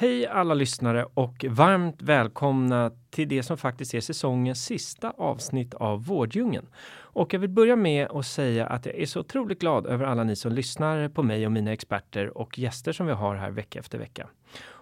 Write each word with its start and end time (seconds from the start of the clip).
Hej 0.00 0.26
alla 0.26 0.54
lyssnare 0.54 1.06
och 1.14 1.44
varmt 1.48 2.02
välkomna 2.02 2.92
till 3.10 3.28
det 3.28 3.42
som 3.42 3.56
faktiskt 3.56 3.94
är 3.94 4.00
säsongens 4.00 4.64
sista 4.64 5.10
avsnitt 5.10 5.74
av 5.74 6.04
Vårddjungeln. 6.04 6.66
Och 6.90 7.34
jag 7.34 7.40
vill 7.40 7.50
börja 7.50 7.76
med 7.76 8.06
att 8.10 8.26
säga 8.26 8.66
att 8.66 8.86
jag 8.86 8.94
är 8.94 9.06
så 9.06 9.20
otroligt 9.20 9.60
glad 9.60 9.86
över 9.86 10.04
alla 10.04 10.24
ni 10.24 10.36
som 10.36 10.52
lyssnar 10.52 11.08
på 11.08 11.22
mig 11.22 11.46
och 11.46 11.52
mina 11.52 11.72
experter 11.72 12.38
och 12.38 12.58
gäster 12.58 12.92
som 12.92 13.06
vi 13.06 13.12
har 13.12 13.34
här 13.34 13.50
vecka 13.50 13.78
efter 13.78 13.98
vecka. 13.98 14.28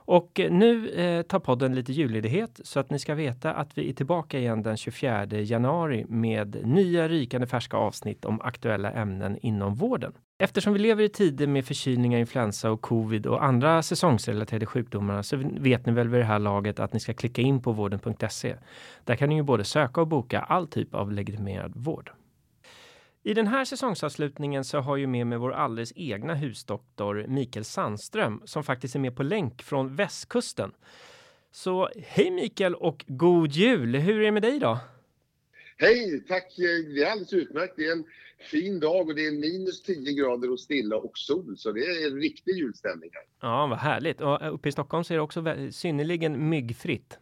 Och 0.06 0.40
nu 0.50 0.88
eh, 0.88 1.22
tar 1.22 1.38
podden 1.38 1.74
lite 1.74 1.92
julledighet 1.92 2.60
så 2.64 2.80
att 2.80 2.90
ni 2.90 2.98
ska 2.98 3.14
veta 3.14 3.52
att 3.52 3.78
vi 3.78 3.88
är 3.88 3.92
tillbaka 3.92 4.38
igen 4.38 4.62
den 4.62 4.76
24 4.76 5.26
januari 5.26 6.04
med 6.08 6.66
nya 6.66 7.08
rykande 7.08 7.46
färska 7.46 7.76
avsnitt 7.76 8.24
om 8.24 8.40
aktuella 8.40 8.92
ämnen 8.92 9.38
inom 9.42 9.74
vården. 9.74 10.12
Eftersom 10.38 10.72
vi 10.72 10.78
lever 10.78 11.04
i 11.04 11.08
tider 11.08 11.46
med 11.46 11.64
förkylningar, 11.64 12.18
influensa 12.18 12.70
och 12.70 12.80
covid 12.80 13.26
och 13.26 13.44
andra 13.44 13.82
säsongsrelaterade 13.82 14.66
sjukdomar 14.66 15.22
så 15.22 15.36
vet 15.60 15.86
ni 15.86 15.92
väl 15.92 16.08
vid 16.08 16.20
det 16.20 16.24
här 16.24 16.38
laget 16.38 16.80
att 16.80 16.92
ni 16.92 17.00
ska 17.00 17.14
klicka 17.14 17.42
in 17.42 17.62
på 17.62 17.72
vården.se. 17.72 18.56
Där 19.04 19.16
kan 19.16 19.28
ni 19.28 19.34
ju 19.34 19.42
både 19.42 19.64
söka 19.64 20.00
och 20.00 20.08
boka 20.08 20.40
all 20.40 20.66
typ 20.66 20.94
av 20.94 21.12
legitimerad 21.12 21.72
vård. 21.76 22.10
I 23.26 23.34
den 23.34 23.46
här 23.46 23.64
säsongsavslutningen 23.64 24.64
så 24.64 24.78
har 24.78 24.96
ju 24.96 25.06
med 25.06 25.26
mig 25.26 25.38
vår 25.38 25.52
alldeles 25.52 25.92
egna 25.96 26.34
husdoktor 26.34 27.24
Mikael 27.28 27.64
Sandström 27.64 28.42
som 28.44 28.64
faktiskt 28.64 28.94
är 28.94 28.98
med 28.98 29.16
på 29.16 29.22
länk 29.22 29.62
från 29.62 29.96
västkusten. 29.96 30.72
Så 31.50 31.90
hej 32.02 32.30
Mikael 32.30 32.74
och 32.74 33.04
god 33.08 33.52
jul! 33.52 33.96
Hur 33.96 34.20
är 34.20 34.24
det 34.24 34.30
med 34.30 34.42
dig 34.42 34.58
då? 34.58 34.78
Hej, 35.76 36.24
tack! 36.28 36.54
Det 36.56 37.02
är 37.02 37.10
alldeles 37.10 37.32
utmärkt. 37.32 37.74
Det 37.76 37.86
är 37.86 37.92
en 37.92 38.04
fin 38.50 38.80
dag 38.80 39.08
och 39.08 39.14
det 39.14 39.26
är 39.26 39.32
minus 39.32 39.82
10 39.82 40.12
grader 40.12 40.50
och 40.50 40.60
stilla 40.60 40.96
och 40.96 41.18
sol 41.18 41.56
så 41.58 41.72
det 41.72 41.80
är 41.80 42.10
en 42.10 42.20
riktig 42.20 42.52
julstämning 42.52 43.10
här. 43.12 43.48
Ja, 43.48 43.66
vad 43.66 43.78
härligt. 43.78 44.20
Och 44.20 44.54
uppe 44.54 44.68
i 44.68 44.72
Stockholm 44.72 45.04
så 45.04 45.14
är 45.14 45.16
det 45.16 45.22
också 45.22 45.44
synnerligen 45.70 46.48
myggfritt. 46.48 47.18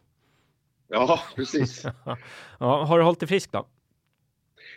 Ja, 0.87 1.19
precis. 1.35 1.85
ja, 2.59 2.85
har 2.85 2.97
du 2.97 3.03
hållit 3.03 3.19
dig 3.19 3.27
frisk 3.27 3.51
då? 3.51 3.67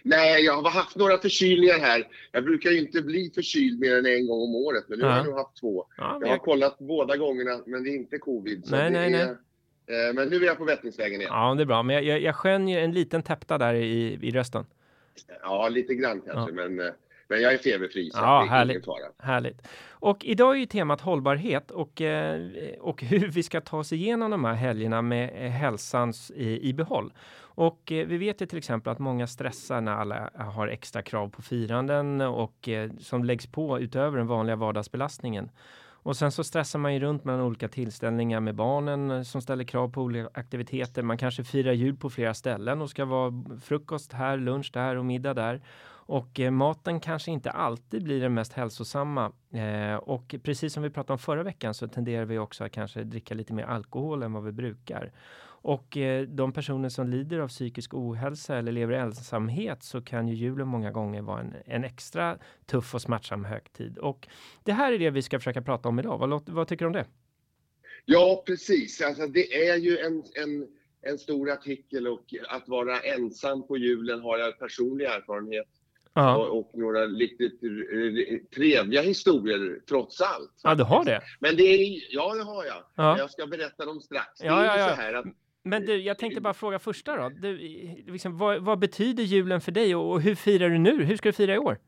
Nej, 0.02 0.44
jag 0.44 0.62
har 0.62 0.70
haft 0.70 0.96
några 0.96 1.18
förkylningar 1.18 1.78
här. 1.78 2.08
Jag 2.32 2.44
brukar 2.44 2.70
ju 2.70 2.78
inte 2.78 3.02
bli 3.02 3.30
förkyld 3.34 3.80
mer 3.80 3.98
än 3.98 4.06
en 4.06 4.26
gång 4.26 4.42
om 4.42 4.54
året, 4.54 4.84
men 4.88 4.98
nu 4.98 5.04
ja. 5.04 5.10
har 5.10 5.16
jag 5.16 5.26
nog 5.26 5.36
haft 5.36 5.56
två. 5.60 5.86
Ja, 5.96 6.18
jag 6.20 6.28
har 6.28 6.38
kollat 6.38 6.78
båda 6.78 7.16
gångerna, 7.16 7.60
men 7.66 7.84
det 7.84 7.90
är 7.90 7.96
inte 7.96 8.18
covid. 8.18 8.66
nej, 8.70 8.90
nej, 8.90 9.14
är... 9.14 9.26
nej. 9.26 9.36
Eh, 9.90 10.14
men 10.14 10.28
nu 10.28 10.36
är 10.36 10.46
jag 10.46 10.58
på 10.58 10.64
vättningsvägen 10.64 11.20
igen. 11.20 11.32
Ja, 11.34 11.54
det 11.54 11.62
är 11.62 11.66
bra. 11.66 11.82
Men 11.82 11.96
jag, 11.96 12.04
jag, 12.04 12.20
jag 12.20 12.34
skönjer 12.34 12.80
en 12.80 12.92
liten 12.92 13.22
täpta 13.22 13.58
där 13.58 13.74
i, 13.74 14.18
i 14.22 14.30
rösten. 14.30 14.66
Ja, 15.42 15.68
lite 15.68 15.94
grann 15.94 16.20
kanske, 16.20 16.62
ja. 16.62 16.68
men, 16.68 16.80
eh, 16.80 16.92
men 17.28 17.42
jag 17.42 17.52
är 17.52 17.58
feberfri. 17.58 18.10
Så 18.10 18.18
ja, 18.18 18.40
det 18.40 18.46
är 18.46 18.50
härligt. 18.50 18.86
härligt. 19.18 19.68
Och 19.90 20.24
idag 20.24 20.54
är 20.54 20.58
ju 20.58 20.66
temat 20.66 21.00
hållbarhet 21.00 21.70
och, 21.70 22.00
eh, 22.00 22.50
och 22.80 23.02
hur 23.02 23.28
vi 23.28 23.42
ska 23.42 23.60
ta 23.60 23.78
oss 23.78 23.92
igenom 23.92 24.30
de 24.30 24.44
här 24.44 24.54
helgerna 24.54 25.02
med 25.02 25.52
hälsans 25.52 26.30
i, 26.30 26.68
i 26.68 26.74
behåll. 26.74 27.12
Och 27.40 27.80
vi 27.86 28.18
vet 28.18 28.42
ju 28.42 28.46
till 28.46 28.58
exempel 28.58 28.92
att 28.92 28.98
många 28.98 29.26
stressar 29.26 29.80
när 29.80 29.92
alla 29.92 30.30
har 30.34 30.68
extra 30.68 31.02
krav 31.02 31.28
på 31.28 31.42
firanden 31.42 32.20
och 32.20 32.68
som 33.00 33.24
läggs 33.24 33.46
på 33.46 33.80
utöver 33.80 34.18
den 34.18 34.26
vanliga 34.26 34.56
vardagsbelastningen. 34.56 35.50
Och 36.02 36.16
sen 36.16 36.32
så 36.32 36.44
stressar 36.44 36.78
man 36.78 36.94
ju 36.94 37.00
runt 37.00 37.24
mellan 37.24 37.40
olika 37.40 37.68
tillställningar 37.68 38.40
med 38.40 38.54
barnen 38.54 39.10
eh, 39.10 39.22
som 39.22 39.42
ställer 39.42 39.64
krav 39.64 39.88
på 39.88 40.02
olika 40.02 40.28
aktiviteter. 40.34 41.02
Man 41.02 41.18
kanske 41.18 41.44
firar 41.44 41.72
jul 41.72 41.96
på 41.96 42.10
flera 42.10 42.34
ställen 42.34 42.82
och 42.82 42.90
ska 42.90 43.04
vara 43.04 43.32
frukost 43.64 44.12
här, 44.12 44.36
lunch 44.36 44.70
där 44.72 44.96
och 44.96 45.04
middag 45.04 45.34
där. 45.34 45.60
Och 46.08 46.40
eh, 46.40 46.50
maten 46.50 47.00
kanske 47.00 47.30
inte 47.30 47.50
alltid 47.50 48.02
blir 48.02 48.20
den 48.20 48.34
mest 48.34 48.52
hälsosamma. 48.52 49.32
Eh, 49.52 49.94
och 49.94 50.34
precis 50.42 50.72
som 50.72 50.82
vi 50.82 50.90
pratade 50.90 51.12
om 51.12 51.18
förra 51.18 51.42
veckan 51.42 51.74
så 51.74 51.88
tenderar 51.88 52.24
vi 52.24 52.38
också 52.38 52.64
att 52.64 52.72
kanske 52.72 53.04
dricka 53.04 53.34
lite 53.34 53.52
mer 53.52 53.64
alkohol 53.64 54.22
än 54.22 54.32
vad 54.32 54.44
vi 54.44 54.52
brukar. 54.52 55.12
Och 55.44 55.96
eh, 55.96 56.22
de 56.22 56.52
personer 56.52 56.88
som 56.88 57.08
lider 57.08 57.38
av 57.38 57.48
psykisk 57.48 57.94
ohälsa 57.94 58.56
eller 58.56 58.72
lever 58.72 58.94
i 58.94 58.96
ensamhet 58.96 59.82
så 59.82 60.02
kan 60.02 60.28
ju 60.28 60.34
julen 60.34 60.68
många 60.68 60.90
gånger 60.90 61.22
vara 61.22 61.40
en, 61.40 61.54
en 61.66 61.84
extra 61.84 62.38
tuff 62.66 62.94
och 62.94 63.02
smärtsam 63.02 63.44
högtid. 63.44 63.98
Och 63.98 64.28
det 64.64 64.72
här 64.72 64.92
är 64.92 64.98
det 64.98 65.10
vi 65.10 65.22
ska 65.22 65.38
försöka 65.38 65.62
prata 65.62 65.88
om 65.88 65.98
idag. 65.98 66.18
Vad, 66.18 66.48
vad 66.48 66.68
tycker 66.68 66.84
du 66.84 66.86
om 66.86 66.92
det? 66.92 67.06
Ja, 68.04 68.42
precis. 68.46 69.00
Alltså, 69.00 69.26
det 69.26 69.68
är 69.68 69.76
ju 69.76 69.98
en, 69.98 70.24
en, 70.34 70.68
en 71.02 71.18
stor 71.18 71.50
artikel 71.50 72.08
och 72.08 72.34
att 72.48 72.68
vara 72.68 73.00
ensam 73.00 73.66
på 73.66 73.76
julen 73.76 74.20
har 74.20 74.38
jag 74.38 74.58
personlig 74.58 75.04
erfarenhet 75.04 75.68
och, 76.18 76.58
och, 76.58 76.70
några 76.74 77.06
riktigt 77.06 77.60
trevliga 78.54 79.02
historier 79.02 79.80
trots 79.88 80.20
allt. 80.20 80.52
Ja, 80.62 80.74
du 80.74 80.84
har 80.84 81.04
det? 81.04 81.20
Men 81.40 81.56
det 81.56 81.62
är, 81.62 82.00
ja, 82.10 82.34
det 82.34 82.42
har 82.42 82.64
jag. 82.64 82.84
Ja. 82.94 83.18
Jag 83.18 83.30
ska 83.30 83.46
berätta 83.46 83.84
dem 83.84 84.00
strax. 84.00 84.28
Ja, 84.42 84.64
ja, 84.64 84.78
ja. 84.78 84.88
så 84.88 84.94
här 84.94 85.14
att 85.14 85.26
men 85.68 85.86
du, 85.86 85.96
jag 85.96 86.18
tänkte 86.18 86.40
bara 86.40 86.54
fråga 86.54 86.78
första 86.78 87.16
då. 87.16 87.28
Du, 87.28 87.56
liksom, 88.06 88.38
vad, 88.38 88.62
vad, 88.62 88.78
betyder 88.78 89.22
julen 89.22 89.60
för 89.60 89.72
dig 89.72 89.94
och, 89.94 90.12
och, 90.12 90.20
hur 90.20 90.34
firar 90.34 90.70
du 90.70 90.78
nu? 90.78 91.04
Hur 91.04 91.16
ska 91.16 91.28
du 91.28 91.32
fira 91.32 91.54
i 91.54 91.58
år? 91.58 91.78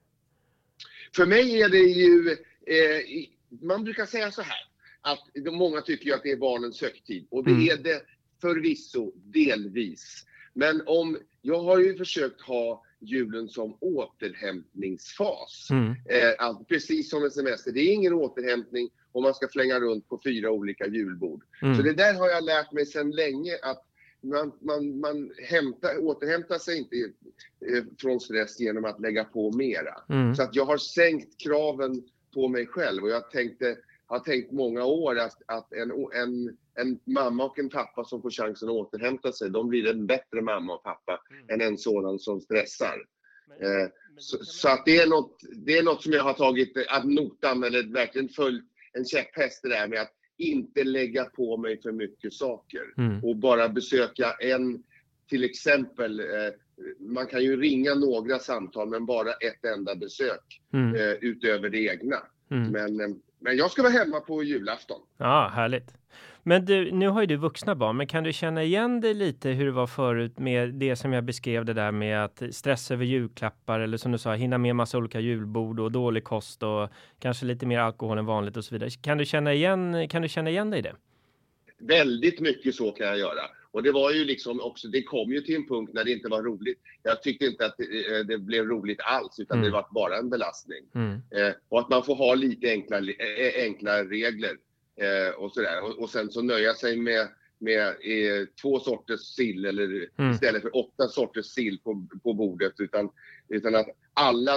För 1.17 1.27
mig 1.27 1.62
är 1.62 1.69
det 1.69 1.79
ju, 1.79 2.31
eh, 2.67 3.25
man 3.62 3.85
brukar 3.85 4.07
säga 4.07 4.31
så 4.31 4.43
här, 4.43 4.59
att 5.01 5.53
många 5.53 5.81
tycker 5.81 6.07
ju 6.07 6.12
att 6.12 6.23
det 6.23 6.33
är 6.33 6.37
barnens 6.37 6.81
högtid 6.83 7.27
och 7.31 7.45
det 7.45 7.51
mm. 7.51 7.69
är 7.69 7.77
det 7.77 8.03
förvisso 8.41 9.12
delvis. 9.15 10.27
Men 10.53 10.83
om, 10.87 11.19
jag 11.43 11.62
har 11.62 11.79
ju 11.79 11.97
försökt 11.97 12.41
ha 12.41 12.85
julen 13.00 13.49
som 13.49 13.77
återhämtningsfas. 13.81 15.69
Mm. 15.71 15.94
Alltså, 16.38 16.65
precis 16.65 17.11
som 17.11 17.25
en 17.25 17.31
semester. 17.31 17.72
Det 17.72 17.81
är 17.81 17.93
ingen 17.93 18.12
återhämtning 18.12 18.91
om 19.12 19.22
man 19.22 19.34
ska 19.34 19.49
flänga 19.49 19.81
runt 19.81 20.09
på 20.09 20.21
fyra 20.25 20.50
olika 20.50 20.87
julbord. 20.87 21.44
Mm. 21.62 21.77
Så 21.77 21.83
det 21.83 21.93
där 21.93 22.15
har 22.15 22.28
jag 22.28 22.44
lärt 22.44 22.72
mig 22.72 22.87
sedan 22.87 23.11
länge 23.11 23.59
att 23.62 23.87
man, 24.21 24.53
man, 24.61 25.00
man 25.00 25.31
hämtar, 25.49 25.99
återhämtar 25.99 26.59
sig 26.59 26.78
inte 26.78 26.97
eh, 26.97 27.84
från 27.99 28.21
stress 28.21 28.61
genom 28.61 28.84
att 28.84 29.00
lägga 29.00 29.25
på 29.25 29.53
mera. 29.53 29.94
Mm. 30.09 30.34
Så 30.34 30.43
att 30.43 30.55
jag 30.55 30.65
har 30.65 30.78
sänkt 30.78 31.41
kraven 31.43 32.03
på 32.34 32.49
mig 32.49 32.67
själv 32.67 33.03
och 33.03 33.11
jag 33.11 33.31
tänkte, 33.31 33.77
har 34.06 34.19
tänkt 34.19 34.53
många 34.53 34.84
år 34.84 35.19
att, 35.19 35.43
att 35.47 35.72
en, 35.72 35.91
en, 36.12 36.56
en 36.75 36.98
mamma 37.04 37.44
och 37.44 37.58
en 37.58 37.69
pappa 37.69 38.04
som 38.04 38.22
får 38.22 38.31
chansen 38.31 38.69
att 38.69 38.75
återhämta 38.75 39.32
sig, 39.32 39.50
de 39.50 39.69
blir 39.69 39.91
en 39.91 40.06
bättre 40.06 40.42
mamma 40.42 40.75
och 40.75 40.82
pappa 40.82 41.20
mm. 41.31 41.44
än 41.48 41.60
en 41.60 41.78
sådan 41.78 42.19
som 42.19 42.41
stressar. 42.41 43.04
Men, 43.48 43.62
eh, 43.62 43.88
men 44.14 44.22
så, 44.22 44.44
så, 44.44 44.69
att 44.69 44.84
det 44.84 44.97
är, 44.97 45.06
något, 45.06 45.41
det 45.66 45.78
är 45.78 45.82
något 45.82 46.03
som 46.03 46.12
jag 46.12 46.22
har 46.22 46.34
tagit 46.34 46.72
ad 46.88 47.08
notam 47.08 47.62
eller 47.62 47.82
verkligen 47.82 48.28
följt 48.28 48.64
en 48.92 49.04
käpphäst 49.04 49.62
det 49.62 49.69
där 49.69 49.88
med 49.88 50.00
att 50.00 50.12
inte 50.38 50.84
lägga 50.84 51.25
på 51.25 51.56
mig 51.56 51.82
för 51.82 51.92
mycket 51.92 52.32
saker 52.32 52.82
mm. 52.98 53.25
och 53.25 53.37
bara 53.37 53.69
besöka 53.69 54.32
en, 54.40 54.82
till 55.28 55.44
exempel, 55.44 56.20
eh, 56.20 56.26
man 56.99 57.26
kan 57.26 57.43
ju 57.43 57.61
ringa 57.61 57.94
några 57.94 58.38
samtal 58.38 58.88
men 58.88 59.06
bara 59.06 59.32
ett 59.32 59.64
enda 59.64 59.96
besök 59.96 60.61
mm. 60.73 60.94
eh, 60.94 61.12
utöver 61.20 61.69
det 61.69 61.78
egna. 61.78 62.16
Mm. 62.50 62.70
Men, 62.70 63.00
eh, 63.00 63.16
men 63.38 63.56
jag 63.56 63.70
ska 63.70 63.82
vara 63.82 63.93
hemma 63.93 64.20
på 64.20 64.43
julafton. 64.43 65.00
Ja, 65.16 65.50
härligt. 65.55 65.94
Men 66.42 66.64
du, 66.64 66.92
nu 66.92 67.08
har 67.08 67.20
ju 67.20 67.26
du 67.26 67.37
vuxna 67.37 67.75
barn, 67.75 67.96
men 67.96 68.06
kan 68.06 68.25
du 68.25 68.32
känna 68.32 68.62
igen 68.62 69.00
dig 69.00 69.14
lite 69.14 69.48
hur 69.48 69.64
det 69.64 69.72
var 69.72 69.87
förut 69.87 70.38
med 70.38 70.75
det 70.75 70.96
som 70.96 71.12
jag 71.12 71.25
beskrev 71.25 71.64
det 71.64 71.72
där 71.72 71.92
med 71.92 72.25
att 72.25 72.42
stressa 72.50 72.94
över 72.94 73.04
julklappar 73.04 73.81
eller 73.81 73.96
som 73.96 74.12
du 74.12 74.19
sa, 74.19 74.34
hinna 74.34 74.58
med 74.58 74.76
massa 74.76 74.98
olika 74.98 75.20
julbord 75.20 75.81
och 75.81 75.92
dålig 75.92 76.25
kost 76.25 76.62
och 76.62 76.88
kanske 77.19 77.46
lite 77.46 77.66
mer 77.66 77.78
alkohol 77.78 78.19
än 78.19 78.26
vanligt 78.26 78.56
och 78.56 78.64
så 78.64 78.75
vidare. 78.75 78.90
Kan 78.90 79.19
du 79.19 79.25
känna 79.25 79.54
igen, 79.54 80.08
kan 80.08 80.22
du 80.22 80.28
känna 80.28 80.50
igen 80.50 80.70
dig 80.70 80.78
i 80.78 80.82
det? 80.82 80.94
Väldigt 81.78 82.40
mycket 82.40 82.75
så 82.75 82.92
kan 82.92 83.06
jag 83.06 83.19
göra. 83.19 83.42
Och 83.72 83.82
det 83.82 83.92
var 83.92 84.10
ju 84.10 84.25
liksom 84.25 84.60
också, 84.60 84.88
det 84.88 85.02
kom 85.02 85.32
ju 85.32 85.40
till 85.40 85.54
en 85.54 85.69
punkt 85.69 85.90
när 85.94 86.04
det 86.04 86.12
inte 86.12 86.28
var 86.28 86.42
roligt. 86.42 86.78
Jag 87.02 87.22
tyckte 87.22 87.46
inte 87.46 87.66
att 87.66 87.75
det, 87.78 87.84
eh, 87.84 88.25
det 88.26 88.38
blev 88.38 88.64
roligt 88.64 89.00
alls, 89.00 89.38
utan 89.38 89.58
mm. 89.58 89.66
det 89.66 89.72
var 89.72 89.87
bara 89.90 90.19
en 90.19 90.31
belastning. 90.31 90.84
Mm. 90.94 91.12
Eh, 91.12 91.54
och 91.69 91.81
att 91.81 91.88
man 91.88 92.04
får 92.04 92.14
ha 92.14 92.34
lite 92.34 92.70
enkla, 92.70 92.98
eh, 92.98 93.64
enkla 93.64 94.04
regler. 94.04 94.56
Eh, 95.00 95.35
och, 95.35 95.52
sådär. 95.52 95.82
Och, 95.85 95.99
och 95.99 96.11
sen 96.11 96.31
så 96.31 96.43
nöja 96.43 96.75
sig 96.75 96.97
med, 96.97 97.29
med 97.58 97.87
eh, 97.88 98.47
två 98.62 98.81
sorters 98.81 99.20
sill 99.20 99.64
eller 99.64 100.08
mm. 100.19 100.31
istället 100.31 100.62
för 100.62 100.76
åtta 100.76 101.08
sorters 101.08 101.47
sill 101.47 101.81
på, 101.85 102.06
på 102.23 102.35
bordet. 102.35 102.73
Utan, 102.79 103.11
utan 103.49 103.75
att 103.75 103.87
alla, 104.14 104.52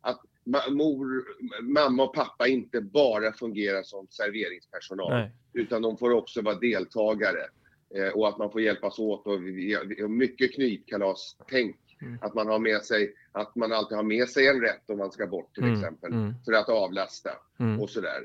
att 0.00 0.20
ma- 0.46 0.70
mor, 0.70 1.24
mamma 1.62 2.02
och 2.02 2.14
pappa 2.14 2.46
inte 2.48 2.80
bara 2.80 3.32
fungerar 3.32 3.82
som 3.82 4.06
serveringspersonal. 4.10 5.10
Nej. 5.12 5.32
Utan 5.52 5.82
de 5.82 5.96
får 5.98 6.10
också 6.10 6.42
vara 6.42 6.54
deltagare. 6.58 7.46
Eh, 7.94 8.08
och 8.08 8.28
att 8.28 8.38
man 8.38 8.50
får 8.52 8.60
hjälpas 8.60 8.98
åt 8.98 9.26
och 9.26 9.46
vi, 9.46 9.78
mycket 10.08 10.54
knytkalas-tänk. 10.54 11.76
Mm. 12.02 12.18
Att 12.22 12.34
man 12.34 12.46
har 12.46 12.58
med 12.58 12.82
sig, 12.82 13.14
att 13.32 13.56
man 13.56 13.72
alltid 13.72 13.96
har 13.96 14.02
med 14.04 14.28
sig 14.28 14.46
en 14.46 14.60
rätt 14.60 14.90
om 14.90 14.98
man 14.98 15.12
ska 15.12 15.26
bort 15.26 15.54
till 15.54 15.62
Mm, 15.64 15.74
exempel. 15.76 16.12
mm. 16.12 16.34
För 16.44 16.52
att 16.52 16.68
avlasta 16.68 17.30
Mm. 17.58 17.80
och 17.80 17.90
sådär. 17.90 18.20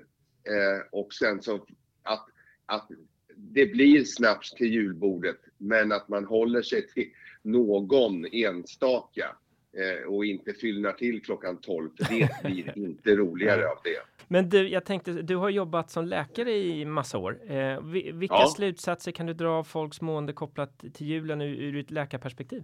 Eh, 0.45 0.81
och 0.92 1.13
sen 1.13 1.42
så 1.42 1.56
att, 2.03 2.25
att 2.65 2.88
det 3.36 3.65
blir 3.65 4.03
snaps 4.03 4.51
till 4.51 4.74
julbordet 4.74 5.38
men 5.57 5.92
att 5.92 6.07
man 6.09 6.25
håller 6.25 6.62
sig 6.62 6.88
till 6.88 7.09
någon 7.42 8.25
enstaka 8.31 9.36
eh, 9.77 10.07
och 10.07 10.25
inte 10.25 10.53
fyllnar 10.53 10.92
till 10.92 11.21
klockan 11.21 11.57
12 11.62 11.89
för 11.97 12.13
det 12.19 12.30
blir 12.44 12.77
inte 12.77 13.15
roligare 13.15 13.68
av 13.68 13.77
det. 13.83 14.00
Men 14.27 14.50
du, 14.50 14.69
jag 14.69 14.86
tänkte, 14.86 15.12
du 15.12 15.36
har 15.36 15.50
jobbat 15.50 15.92
som 15.92 16.06
läkare 16.06 16.51
i 16.51 16.86
massa 16.86 17.18
år. 17.18 17.51
Eh, 17.51 17.81
vi- 17.83 18.12
vilka 18.12 18.36
Ja. 18.36 18.53
slutsatser 18.56 19.12
kan 19.12 19.25
du 19.25 19.33
dra 19.33 19.50
av 19.50 19.63
folks 19.63 20.01
mående 20.01 20.33
kopplat 20.33 20.80
till 20.94 21.07
julen 21.07 21.41
ur, 21.41 21.56
ur 21.56 21.77
ett 21.77 21.91
läkarperspektiv? 21.91 22.63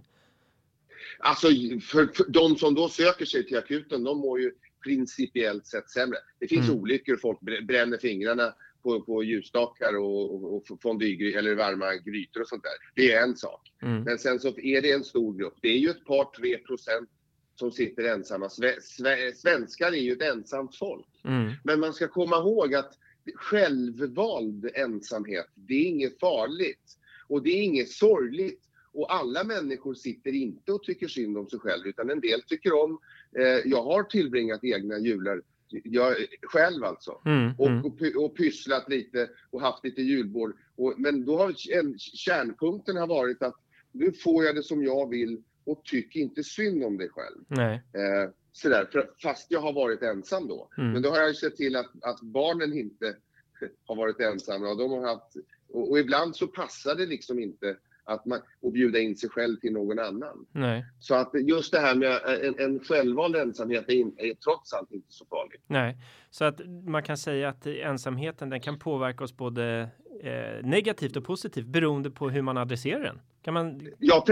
Alltså 1.18 1.46
för, 1.82 2.06
för 2.14 2.24
de 2.30 2.56
som 2.56 2.74
då 2.74 2.88
söker 2.88 3.24
sig 3.24 3.46
till 3.46 3.58
akuten, 3.58 4.04
de 4.04 4.18
mår 4.18 4.40
ju 4.40 4.52
principiellt 4.84 5.66
sett 5.66 5.90
sämre. 5.90 6.18
Det 6.38 6.48
finns 6.48 6.68
Mm. 6.68 6.80
olyckor, 6.80 7.16
folk 7.16 7.40
br- 7.40 7.66
bränner 7.66 7.98
fingrarna 7.98 8.54
på, 8.82 9.00
på 9.00 9.24
ljusstakar 9.24 9.96
och, 9.96 10.34
och, 10.34 10.54
och 10.70 10.82
fondygry 10.82 11.32
eller 11.34 11.54
varma 11.54 11.94
grytor 11.94 12.40
och 12.40 12.48
sånt 12.48 12.62
där. 12.62 12.72
Det 12.94 13.12
är 13.12 13.22
en 13.22 13.36
sak. 13.36 13.72
Mm. 13.82 14.02
Men 14.02 14.18
sen 14.18 14.40
så 14.40 14.58
är 14.58 14.82
det 14.82 14.92
en 14.92 15.04
stor 15.04 15.38
grupp. 15.38 15.54
Det 15.62 15.68
är 15.68 15.78
ju 15.78 15.88
ett 15.90 16.04
par, 16.04 16.24
tre 16.24 16.58
procent 16.58 17.10
som 17.54 17.72
sitter 17.72 18.04
ensamma. 18.04 18.50
Sve, 18.50 18.80
sve, 18.80 19.32
svenskar 19.34 19.92
är 19.92 20.00
ju 20.00 20.12
ett 20.12 20.22
ensamt 20.22 20.76
folk. 20.76 21.06
Mm. 21.24 21.52
Men 21.64 21.80
man 21.80 21.92
ska 21.92 22.08
komma 22.08 22.36
ihåg 22.36 22.74
att 22.74 22.92
självvald 23.34 24.70
ensamhet, 24.74 25.46
det 25.54 25.74
är 25.74 25.84
inget 25.84 26.20
farligt. 26.20 26.98
Och 27.28 27.42
det 27.42 27.50
är 27.50 27.62
inget 27.62 27.90
sorgligt. 27.90 28.62
Och 28.94 29.14
alla 29.14 29.44
människor 29.44 29.94
sitter 29.94 30.32
inte 30.34 30.72
och 30.72 30.82
tycker 30.82 31.08
synd 31.08 31.38
om 31.38 31.48
sig 31.48 31.58
själv, 31.58 31.86
utan 31.86 32.10
en 32.10 32.20
del 32.20 32.42
tycker 32.42 32.72
om... 32.72 32.98
Eh, 33.38 33.70
jag 33.70 33.82
har 33.82 34.02
tillbringat 34.02 34.64
egna 34.64 34.98
jular, 34.98 35.42
jag, 35.68 36.16
själv 36.42 36.84
alltså. 36.84 37.20
Mm. 37.24 37.52
Och, 37.58 37.66
Mm. 37.66 37.84
och, 37.84 38.24
och 38.24 38.36
pysslat 38.36 38.88
lite 38.88 39.30
och 39.50 39.60
haft 39.60 39.84
lite 39.84 40.02
julbord. 40.02 40.56
Och, 40.76 40.94
men 40.96 41.24
då 41.24 41.38
har 41.38 41.54
en, 41.72 41.98
kärnpunkten 41.98 42.96
har 42.96 43.06
varit 43.06 43.42
att 43.42 43.56
nu 43.92 44.12
får 44.12 44.44
jag 44.44 44.54
det 44.54 44.62
som 44.62 44.84
jag 44.84 45.08
vill 45.10 45.42
och 45.64 45.84
tyck 45.84 46.16
inte 46.16 46.44
synd 46.44 46.84
om 46.84 46.98
dig 46.98 47.08
själv. 47.08 47.38
Nej. 47.48 47.74
Eh, 47.74 48.30
sådär, 48.52 48.88
för, 48.92 49.10
fast 49.22 49.50
jag 49.50 49.60
har 49.60 49.72
varit 49.72 50.02
ensam 50.02 50.48
då. 50.48 50.68
Mm. 50.78 50.92
Men 50.92 51.02
då 51.02 51.10
har 51.10 51.18
jag 51.18 51.36
sett 51.36 51.56
till 51.56 51.76
att, 51.76 51.90
att 52.02 52.20
barnen 52.20 52.72
inte 52.78 53.16
har 53.86 53.96
varit 53.96 54.20
ensamma. 54.20 54.68
Och, 54.70 54.78
de 54.78 54.90
har 54.90 55.06
haft, 55.06 55.36
och, 55.68 55.90
och 55.90 55.98
ibland 55.98 56.36
så 56.36 56.46
passar 56.46 56.94
det 56.94 57.06
liksom 57.06 57.38
inte 57.38 57.76
att, 58.04 58.26
man, 58.26 58.40
att 58.62 58.72
bjuda 58.72 58.98
in 58.98 59.16
sig 59.16 59.30
själv 59.30 59.56
till 59.56 59.72
någon 59.72 59.98
annan. 59.98 60.46
Nej. 60.52 60.86
Så 60.98 61.14
att 61.14 61.30
just 61.48 61.72
det 61.72 61.80
här 61.80 61.94
med 61.94 62.20
en, 62.44 62.58
en 62.58 62.80
självvald 62.80 63.36
ensamhet 63.36 63.84
är, 63.88 63.92
in, 63.94 64.14
är 64.18 64.34
trots 64.34 64.72
allt 64.72 64.92
inte 64.92 65.12
så 65.12 65.24
farligt. 65.26 65.62
Nej. 65.66 65.96
Så 66.30 66.44
att 66.44 66.60
man 66.86 67.02
kan 67.02 67.16
säga 67.16 67.48
att 67.48 67.66
ensamheten 67.66 68.50
den 68.50 68.60
kan 68.60 68.78
påverka 68.78 69.24
oss 69.24 69.36
både 69.36 69.88
eh, 70.22 70.66
negativt 70.66 71.16
och 71.16 71.24
positivt 71.24 71.66
beroende 71.66 72.10
på 72.10 72.30
hur 72.30 72.42
man 72.42 72.56
adresserar 72.56 73.02
den. 73.02 73.20
Kan 73.42 73.54
man? 73.54 73.80
Ja, 73.98 74.24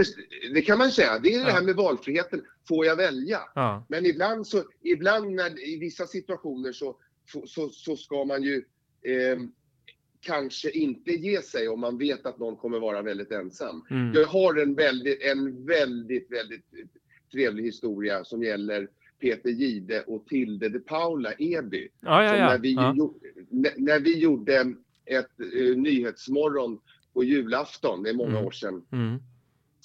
det 0.53 0.61
kan 0.61 0.77
man 0.77 0.91
säga. 0.91 1.19
Det 1.19 1.33
är 1.33 1.39
det 1.39 1.49
Ja. 1.49 1.53
här 1.55 1.63
med 1.63 1.75
valfriheten. 1.75 2.41
Får 2.67 2.85
jag 2.85 2.95
välja? 2.95 3.39
Ja. 3.55 3.85
Men 3.89 4.05
ibland 4.05 4.47
så, 4.47 4.63
ibland 4.81 5.31
när, 5.31 5.73
i 5.73 5.79
vissa 5.79 6.05
situationer 6.07 6.71
så, 6.71 6.95
så, 7.47 7.69
så 7.69 7.95
ska 7.95 8.25
man 8.25 8.43
ju 8.43 8.55
eh, 9.01 9.39
kanske 10.21 10.71
inte 10.71 11.11
ge 11.11 11.41
sig 11.41 11.67
om 11.69 11.79
man 11.79 11.97
vet 11.97 12.25
att 12.25 12.39
någon 12.39 12.55
kommer 12.57 12.79
vara 12.79 13.01
väldigt 13.01 13.31
ensam. 13.31 13.85
Mm. 13.89 14.13
Jag 14.13 14.25
har 14.27 14.61
en 14.61 14.75
väldigt, 14.75 15.21
en 15.21 15.65
väldigt, 15.65 16.31
väldigt 16.31 16.65
trevlig 17.31 17.63
historia 17.63 18.23
som 18.23 18.43
gäller 18.43 18.87
Peter 19.19 19.49
Gide 19.49 20.01
och 20.07 20.25
Tilde 20.25 20.69
de 20.69 20.79
Paula 20.79 21.31
Eby. 21.31 21.87
Ja, 21.99 22.23
ja, 22.23 22.37
ja. 22.37 22.47
när, 22.49 22.57
vi, 22.59 22.73
ja. 22.73 22.93
gjo- 22.93 23.13
när, 23.49 23.71
när 23.77 23.99
vi 23.99 24.17
gjorde 24.19 24.73
ett 25.05 25.39
eh, 25.55 25.77
nyhetsmorgon 25.77 26.79
på 27.13 27.23
julafton, 27.23 28.03
det 28.03 28.09
är 28.09 28.13
många 28.13 28.31
Mm. 28.31 28.45
år 28.45 28.51
sedan. 28.51 28.85
Mm. 28.91 29.19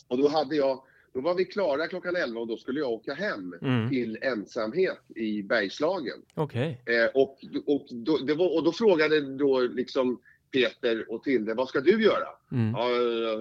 Och 0.09 0.19
då 0.19 0.29
hade 0.29 0.57
jag, 0.57 0.83
då 1.17 1.23
var 1.23 1.35
vi 1.35 1.45
klara 1.45 1.87
klockan 1.89 2.17
11 2.17 2.41
och 2.41 2.47
då 2.47 2.57
skulle 2.57 2.81
jag 2.81 2.91
åka 2.91 3.15
hem 3.15 3.55
Mm. 3.63 3.91
till 3.91 4.19
ensamhet 4.23 4.99
i 5.17 5.43
Bergslagen. 5.43 6.19
Okej. 6.35 6.81
Eh, 6.87 7.11
och, 7.15 7.39
och, 7.67 7.87
då, 7.91 8.35
var, 8.35 8.57
och 8.57 8.65
då 8.65 8.73
frågade 8.73 9.21
då 9.37 9.61
liksom 9.61 10.21
Peter 10.53 11.13
och 11.13 11.23
Tilde, 11.23 11.55
vad 11.55 11.69
ska 11.69 11.81
du 11.81 12.03
göra? 12.05 12.29
Mm. 12.53 12.73
Ja, 12.77 12.91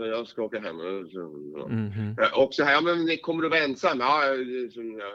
jag, 0.06 0.28
ska 0.28 0.42
åka 0.44 0.60
hem. 0.60 0.80
Eh, 0.80 2.40
Och 2.44 2.54
så 2.54 2.64
här, 2.64 2.74
ja, 2.74 2.82
men 2.82 3.18
kommer 3.18 3.44
du 3.44 3.50
vara 3.50 3.60
ensam? 3.64 4.00
Ja, 4.00 4.24
eh, 4.34 4.70
så, 4.74 4.82
ja. 4.84 5.06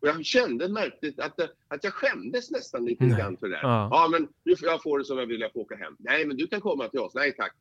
Och 0.00 0.08
jag 0.08 0.24
kände 0.24 0.68
märkligt 0.68 1.20
att, 1.20 1.36
det- 1.36 1.50
att 1.68 1.84
jag 1.84 1.92
skämdes 1.92 2.50
nästan 2.50 2.84
lite 2.84 3.04
grann 3.04 3.36
för 3.36 3.48
det. 3.48 3.58
Ja. 3.62 3.88
Ja, 3.92 4.08
men 4.10 4.28
nu 4.44 4.56
får 4.56 4.68
jag 4.68 4.82
får 4.82 4.98
det 4.98 5.04
som 5.04 5.18
jag 5.18 5.26
vill, 5.26 5.40
jag 5.40 5.52
får 5.52 5.60
åka 5.60 5.76
hem. 5.76 5.96
Nej, 5.98 6.26
men 6.26 6.36
du 6.36 6.46
kan 6.46 6.60
komma 6.60 6.88
till 6.88 7.00
oss. 7.00 7.14
Nej 7.14 7.32
tack. 7.32 7.54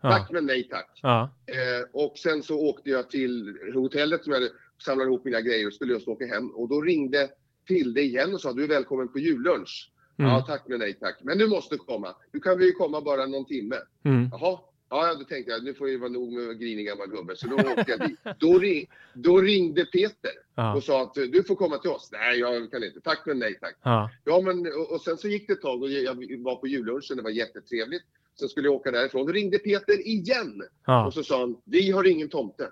Ja. 0.00 0.10
Tack 0.10 0.30
men 0.30 0.46
nej 0.46 0.68
tack. 0.68 1.00
Ja. 1.02 1.30
Eh, 1.46 1.88
och 1.92 2.18
sen 2.18 2.42
så 2.42 2.60
åkte 2.60 2.90
jag 2.90 3.10
till 3.10 3.58
hotellet 3.74 4.24
som 4.24 4.32
jag 4.32 4.40
hade 4.40 4.52
samlat 4.84 5.06
ihop 5.06 5.24
mina 5.24 5.40
grejer 5.40 5.66
och 5.66 5.74
skulle 5.74 5.92
just 5.92 6.08
åka 6.08 6.26
hem. 6.26 6.50
Och 6.50 6.68
då 6.68 6.80
ringde 6.80 7.30
Tilde 7.66 8.02
igen 8.02 8.34
och 8.34 8.40
sa 8.40 8.52
du 8.52 8.64
är 8.64 8.68
välkommen 8.68 9.08
på 9.08 9.18
jullunch. 9.18 9.90
Mm. 10.18 10.30
Ja 10.30 10.44
tack 10.46 10.62
men 10.66 10.78
nej 10.78 10.94
tack. 10.94 11.18
Men 11.22 11.38
du 11.38 11.46
måste 11.46 11.76
komma. 11.76 12.14
Du 12.32 12.40
kan 12.40 12.62
ju 12.62 12.72
komma 12.72 13.00
bara 13.00 13.26
någon 13.26 13.44
timme. 13.44 13.76
Mm. 14.04 14.28
Jaha. 14.32 14.58
Ja, 14.90 15.14
då 15.14 15.24
tänkte 15.24 15.52
jag 15.52 15.64
nu 15.64 15.74
får 15.74 15.86
det 15.86 15.96
vara 15.96 16.10
nog 16.10 16.32
med 16.32 16.60
grinig 16.60 16.86
gammal 16.86 17.08
gubbe. 17.08 17.36
Så 17.36 17.46
då 17.46 17.56
åkte 17.56 17.84
jag 17.86 18.08
dit. 18.08 18.18
Då, 18.38 18.58
ring, 18.58 18.86
då 19.14 19.38
ringde 19.38 19.84
Peter 19.84 20.30
Ja. 20.54 20.74
och 20.76 20.84
sa 20.84 21.02
att 21.02 21.14
du 21.14 21.44
får 21.44 21.54
komma 21.54 21.78
till 21.78 21.90
oss. 21.90 22.08
Nej, 22.12 22.38
jag 22.38 22.70
kan 22.70 22.84
inte. 22.84 23.00
Tack 23.00 23.22
men 23.26 23.38
nej 23.38 23.58
tack. 23.60 23.76
Ja. 23.82 24.10
Ja, 24.24 24.40
men 24.40 24.66
och, 24.66 24.92
och 24.92 25.00
sen 25.00 25.16
så 25.16 25.28
gick 25.28 25.46
det 25.46 25.52
ett 25.52 25.62
tag 25.62 25.82
och 25.82 25.90
jag 25.90 26.14
var 26.38 26.56
på 26.56 26.66
jullunchen. 26.66 27.16
Det 27.16 27.22
var 27.22 27.30
jättetrevligt. 27.30 28.02
Sen 28.40 28.48
skulle 28.48 28.66
jag 28.66 28.74
åka 28.74 28.90
därifrån. 28.90 29.26
Då 29.26 29.32
ringde 29.32 29.58
Peter 29.58 30.06
igen. 30.06 30.62
Ja. 30.86 31.06
Och 31.06 31.14
så 31.14 31.22
sa 31.22 31.40
han, 31.40 31.56
vi 31.64 31.90
har 31.90 32.06
ingen 32.06 32.28
tomte. 32.28 32.68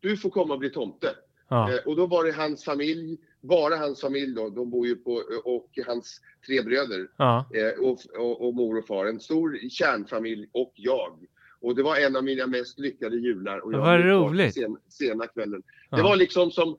Du 0.00 0.16
får 0.16 0.30
komma 0.30 0.54
och 0.54 0.60
bli 0.60 0.70
tomte. 0.70 1.14
Ja. 1.48 1.72
Eh, 1.72 1.78
och 1.86 1.96
då 1.96 2.06
var 2.06 2.24
det 2.24 2.32
hans 2.32 2.64
familj, 2.64 3.18
bara 3.40 3.76
hans 3.76 4.00
familj 4.00 4.34
då, 4.34 4.48
de 4.48 4.70
bor 4.70 4.86
ju 4.86 4.96
på, 4.96 5.22
och 5.44 5.78
hans 5.86 6.20
tre 6.46 6.62
bröder 6.62 7.08
Ja. 7.16 7.46
eh, 7.54 7.84
och, 7.84 7.98
och, 8.18 8.48
och 8.48 8.54
mor 8.54 8.78
och 8.78 8.86
far. 8.86 9.06
En 9.06 9.20
stor 9.20 9.68
kärnfamilj 9.70 10.48
och 10.52 10.72
jag. 10.74 11.18
Och 11.60 11.74
det 11.74 11.82
var 11.82 11.96
en 11.96 12.16
av 12.16 12.24
mina 12.24 12.46
mest 12.46 12.78
lyckade 12.78 13.16
jular. 13.16 13.58
Och 13.58 13.72
jag 13.72 13.78
Vad 13.78 14.00
roligt. 14.00 14.54
Sen, 14.54 14.76
sena 14.88 15.26
kvällen. 15.26 15.62
Det 15.90 16.02
var 16.02 16.16
liksom 16.16 16.50
som 16.50 16.76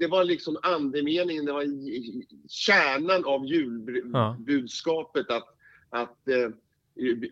det 0.00 0.06
var 0.06 0.24
liksom 0.24 0.58
andemeningen, 0.62 1.44
det 1.44 1.52
var 1.52 1.64
kärnan 2.48 3.24
av 3.24 3.46
julbudskapet 3.46 5.30
att, 5.30 5.48
att, 5.90 6.28
eh, 6.28 6.48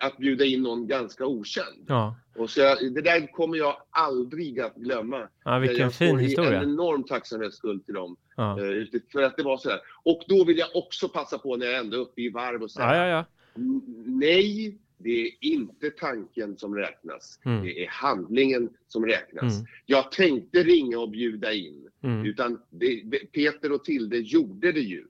att 0.00 0.18
bjuda 0.18 0.44
in 0.44 0.62
någon 0.62 0.86
ganska 0.86 1.26
okänd. 1.26 1.84
Ja. 1.88 2.16
Och 2.36 2.50
så 2.50 2.60
jag, 2.60 2.94
det 2.94 3.00
där 3.02 3.32
kommer 3.32 3.58
jag 3.58 3.76
aldrig 3.90 4.60
att 4.60 4.74
glömma. 4.76 5.28
ja, 5.44 5.58
vilken 5.58 5.78
jag 5.78 5.94
fin 5.94 6.18
historia. 6.18 6.62
en 6.62 6.70
enorm 6.70 7.04
tacksamhetsskuld 7.04 7.84
till 7.84 7.94
dem. 7.94 8.16
Ja. 8.36 8.50
eh, 8.64 8.84
För 9.12 9.22
att 9.22 9.36
det 9.36 9.42
var 9.42 9.56
så 9.56 9.68
här. 9.70 9.80
Och 10.02 10.22
då 10.28 10.44
vill 10.44 10.58
jag 10.58 10.68
också 10.76 11.08
passa 11.08 11.38
på 11.38 11.56
när 11.56 11.66
jag 11.66 11.78
ändå 11.78 11.96
är 11.96 12.00
uppe 12.00 12.20
i 12.22 12.28
varv 12.28 12.62
och 12.62 12.70
säga 12.70 12.86
Ja, 12.96 12.96
ja, 12.96 13.06
ja. 13.08 13.24
"N- 13.56 13.82
nej, 14.06 14.78
det 14.98 15.26
är 15.26 15.30
inte 15.40 15.90
tanken 15.90 16.56
som 16.58 16.74
räknas. 16.74 17.40
Mm. 17.44 17.64
Det 17.64 17.84
är 17.84 17.88
handlingen 17.88 18.68
som 18.88 19.06
räknas. 19.06 19.54
Mm. 19.54 19.66
Jag 19.86 20.12
tänkte 20.12 20.62
ringa 20.62 20.98
och 20.98 21.10
bjuda 21.10 21.52
in. 21.52 21.88
Mm. 22.02 22.26
Utan 22.26 22.60
det, 22.70 23.02
Peter 23.32 23.72
och 23.72 23.84
Tilde 23.84 24.18
gjorde 24.18 24.72
det 24.72 24.80
ju. 24.80 25.04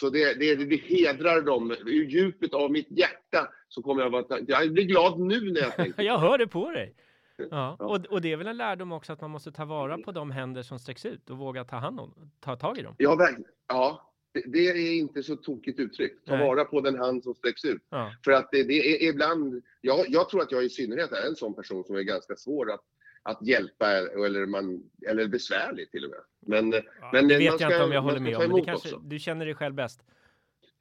Så 0.00 0.10
det, 0.10 0.34
det, 0.34 0.54
det 0.54 0.76
hedrar 0.76 1.40
dem. 1.42 1.70
Ur 1.70 2.04
djupet 2.04 2.54
av 2.54 2.70
mitt 2.70 2.90
hjärta 2.90 3.48
så 3.68 3.82
kommer 3.82 4.02
jag 4.02 4.10
vara... 4.10 4.24
Jag 4.46 4.72
blir 4.72 4.84
glad 4.84 5.20
nu 5.20 5.52
när 5.52 5.60
jag 5.60 5.76
tänker. 5.76 6.02
Jag 6.12 6.18
hör 6.18 6.38
det 6.38 6.46
på 6.46 6.70
dig. 6.70 6.94
Ja. 7.36 7.76
Ja. 7.78 7.86
Och, 7.86 8.06
och 8.06 8.20
det 8.20 8.32
är 8.32 8.36
väl 8.36 8.46
en 8.46 8.56
lärdom 8.56 8.92
också 8.92 9.12
att 9.12 9.20
man 9.20 9.30
måste 9.30 9.52
ta 9.52 9.64
vara 9.64 9.98
på 9.98 10.12
de 10.12 10.30
händer 10.30 10.62
som 10.62 10.78
sträcks 10.78 11.06
ut 11.06 11.30
och 11.30 11.38
våga 11.38 11.64
ta 11.64 11.76
hand 11.76 12.00
om, 12.00 12.30
ta 12.40 12.56
tag 12.56 12.78
i 12.78 12.82
dem. 12.82 12.94
Ja, 12.98 13.16
verkligen. 13.16 13.50
Ja, 13.68 14.12
det, 14.34 14.42
det 14.46 14.58
är 14.58 14.98
inte 14.98 15.22
så 15.22 15.36
tokigt 15.36 15.80
uttryckt. 15.80 16.26
Ta 16.26 16.36
Nej. 16.36 16.46
vara 16.46 16.64
på 16.64 16.80
den 16.80 16.98
hand 16.98 17.24
som 17.24 17.34
sträcks 17.34 17.64
ut. 17.64 17.82
Ja. 17.90 18.12
För 18.24 18.32
att 18.32 18.48
det, 18.52 18.62
det 18.62 19.04
är 19.04 19.08
ibland... 19.08 19.62
Jag, 19.80 20.04
jag 20.08 20.28
tror 20.28 20.42
att 20.42 20.52
jag 20.52 20.64
i 20.64 20.68
synnerhet 20.68 21.12
är 21.12 21.28
en 21.28 21.36
sån 21.36 21.54
person 21.54 21.84
som 21.84 21.96
är 21.96 22.02
ganska 22.02 22.36
svår 22.36 22.72
att, 22.72 22.84
att 23.30 23.42
hjälpa 23.46 23.90
eller, 23.92 24.46
man, 24.46 24.82
eller 25.08 25.28
besvärlig 25.28 25.90
till 25.90 26.04
och 26.04 26.10
med. 26.10 26.18
Men, 26.40 26.72
Ja, 27.00 27.10
Men, 27.12 27.28
det 27.28 27.38
vet 27.38 27.38
man 27.38 27.44
jag 27.44 27.54
ska- 27.54 27.64
inte 27.66 27.84
om 27.84 27.92
jag 27.92 28.02
håller 28.02 28.14
ska 28.16 28.24
med 28.24 28.36
om. 28.36 28.52
Men 28.52 28.64
kanske, 28.64 28.88
du 29.02 29.18
känner 29.18 29.46
dig 29.46 29.54
själv 29.54 29.74
bäst. 29.74 30.00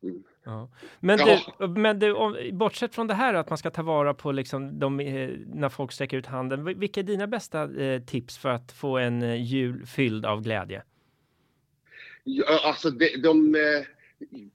Mm. 0.04 0.24
Ja. 0.44 0.70
Men, 1.00 1.20
Ja. 1.20 1.39
du, 1.60 1.68
men 1.68 2.00
du, 2.00 2.13
om, 2.13 2.38
bortsett 2.54 2.96
från 2.96 3.08
det 3.08 3.13
här 3.13 3.34
att 3.34 3.50
man 3.50 3.58
ska 3.58 3.70
ta 3.70 3.82
vara 3.84 4.13
på 4.13 4.32
liksom 4.32 4.80
de, 4.80 5.00
eh, 5.00 5.30
när 5.46 5.70
folk 5.70 5.92
sträcker 5.92 6.18
ut 6.18 6.25
handen. 6.25 6.68
vil- 6.68 6.80
Vilka 6.80 7.00
är 7.00 7.04
dina 7.04 7.27
bästa 7.27 7.82
eh, 7.84 8.01
tips 8.01 8.38
för 8.38 8.50
att 8.50 8.72
få 8.72 8.98
en 8.98 9.24
eh, 9.24 9.44
jul 9.44 9.86
fylld 9.86 10.25
av 10.25 10.42
glädje? 10.42 10.84
Ja, 12.24 12.62
alltså 12.63 12.89
de, 12.89 13.18
de 13.18 13.56
eh, 13.56 13.62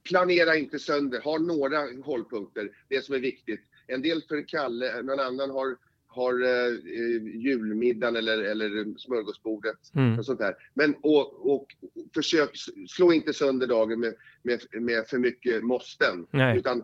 planerar 0.09 0.53
inte 0.57 0.79
sönder, 0.79 1.21
har 1.21 1.39
några 1.39 2.03
hållpunkter, 2.05 2.69
det 2.87 3.05
som 3.05 3.15
är 3.15 3.19
viktigt. 3.19 3.61
En 3.87 4.01
del 4.01 4.21
för 4.21 4.47
Kalle, 4.47 5.01
någon 5.01 5.19
annan 5.19 5.49
har, 5.49 5.75
har 6.13 6.41
uh, 6.41 7.35
julmiddagen 7.35 8.15
eller, 8.15 8.37
eller 8.37 8.99
smörgåsbordet. 8.99 9.77
Mm. 9.95 10.19
Och 10.19 10.25
sånt 10.25 10.39
där. 10.39 10.55
Men 10.73 10.95
och, 11.01 11.53
och 11.53 11.75
försök, 12.13 12.49
slå 12.89 13.13
inte 13.13 13.33
sönder 13.33 13.67
dagen 13.67 13.99
med, 13.99 14.13
med, 14.43 14.61
med 14.71 15.07
för 15.07 15.17
mycket 15.17 15.63
måsten. 15.63 16.27
Nej. 16.31 16.57
Utan 16.57 16.83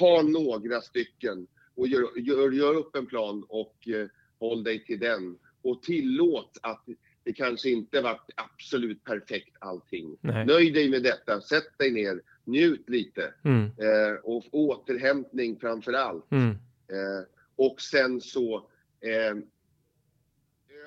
ha 0.00 0.22
några 0.22 0.80
stycken 0.80 1.46
och 1.74 1.88
gör, 1.88 2.18
gör, 2.18 2.52
gör 2.52 2.74
upp 2.74 2.96
en 2.96 3.06
plan 3.06 3.44
och 3.48 3.76
uh, 3.88 4.06
håll 4.38 4.64
dig 4.64 4.84
till 4.84 4.98
den. 4.98 5.38
Och 5.62 5.82
tillåt 5.82 6.58
att 6.62 6.84
det 7.24 7.32
kanske 7.32 7.70
inte 7.70 8.00
varit 8.00 8.30
absolut 8.34 9.04
perfekt 9.04 9.56
allting. 9.58 10.16
Nej. 10.20 10.46
Nöj 10.46 10.70
dig 10.70 10.90
med 10.90 11.02
detta, 11.02 11.40
sätt 11.40 11.78
dig 11.78 11.90
ner, 11.90 12.20
njut 12.44 12.88
lite. 12.88 13.34
Mm. 13.44 13.64
Eh, 13.64 14.14
och 14.22 14.44
återhämtning 14.50 15.58
framför 15.60 15.92
allt. 15.92 16.32
Mm. 16.32 16.50
Eh, 16.50 17.24
och 17.56 17.80
sen 17.80 18.20
så, 18.20 18.56
eh, 19.00 19.36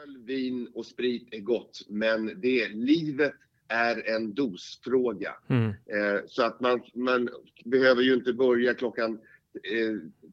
öl, 0.02 0.18
vin 0.26 0.72
och 0.74 0.86
sprit 0.86 1.28
är 1.32 1.40
gott, 1.40 1.82
men 1.90 2.42
det, 2.42 2.68
livet 2.70 3.34
är 3.68 4.10
en 4.16 4.34
dosfråga. 4.34 5.36
Mm. 5.48 5.70
Eh, 5.70 6.22
så 6.28 6.44
att 6.44 6.60
man, 6.60 6.82
man 6.94 7.30
behöver 7.66 8.02
ju 8.02 8.14
inte 8.14 8.34
börja 8.34 8.74
klockan 8.74 9.20